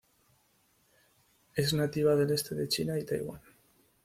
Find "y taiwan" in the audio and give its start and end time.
2.97-3.39